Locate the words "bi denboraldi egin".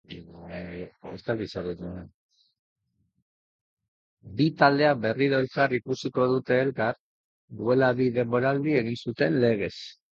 8.01-9.03